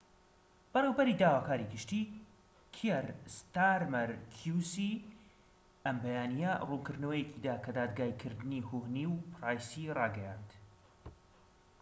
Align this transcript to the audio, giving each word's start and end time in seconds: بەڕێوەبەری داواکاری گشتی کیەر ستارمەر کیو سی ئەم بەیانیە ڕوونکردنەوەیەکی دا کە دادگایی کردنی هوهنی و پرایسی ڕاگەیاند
بەڕێوەبەری 0.71 1.19
داواکاری 1.21 1.69
گشتی 1.73 2.03
کیەر 2.75 3.05
ستارمەر 3.35 4.09
کیو 4.35 4.57
سی 4.71 4.91
ئەم 5.83 5.97
بەیانیە 6.03 6.53
ڕوونکردنەوەیەکی 6.67 7.41
دا 7.45 7.55
کە 7.63 7.69
دادگایی 7.77 8.17
کردنی 8.21 8.65
هوهنی 8.69 9.05
و 9.11 9.15
پرایسی 9.33 9.93
ڕاگەیاند 9.97 10.49